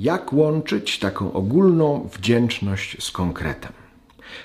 [0.00, 3.72] Jak łączyć taką ogólną wdzięczność z konkretem?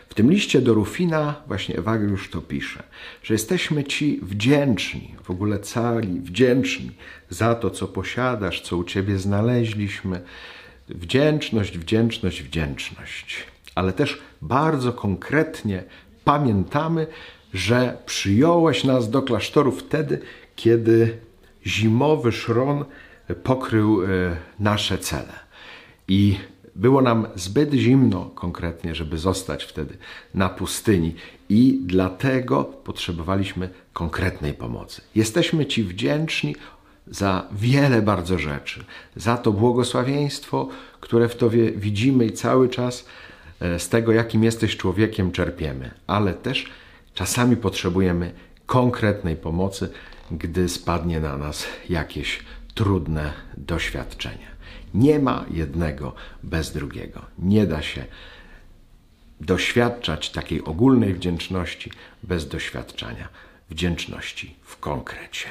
[0.10, 2.84] W tym liście do Rufina właśnie Ewagriusz to pisze,
[3.24, 6.92] że jesteśmy Ci wdzięczni, w ogóle cali wdzięczni
[7.30, 10.22] za to, co posiadasz, co u Ciebie znaleźliśmy.
[10.90, 13.44] Wdzięczność, wdzięczność, wdzięczność.
[13.76, 15.84] Ale też bardzo konkretnie
[16.24, 17.08] pamiętamy,
[17.54, 20.22] że przyjąłeś nas do klasztoru wtedy,
[20.56, 21.18] kiedy
[21.66, 22.86] zimowy szron
[23.44, 24.08] pokrył e,
[24.60, 25.45] nasze cele.
[26.08, 26.38] I
[26.76, 29.98] było nam zbyt zimno konkretnie, żeby zostać wtedy
[30.34, 31.16] na pustyni.
[31.50, 35.02] I dlatego potrzebowaliśmy konkretnej pomocy.
[35.16, 36.56] Jesteśmy Ci wdzięczni
[37.08, 40.70] za wiele bardzo rzeczy, za to błogosławieństwo,
[41.00, 43.06] które w Tobie widzimy i cały czas
[43.60, 46.66] e, z tego, jakim jesteś człowiekiem, czerpiemy, ale też
[47.14, 48.32] czasami potrzebujemy
[48.66, 49.90] konkretnej pomocy,
[50.32, 52.40] gdy spadnie na nas jakieś
[52.76, 54.48] trudne doświadczenie.
[54.94, 57.22] Nie ma jednego bez drugiego.
[57.40, 58.06] Nie da się
[59.42, 61.92] doświadczać takiej ogólnej wdzięczności
[62.24, 63.30] bez doświadczania
[63.70, 65.48] wdzięczności w konkrecie.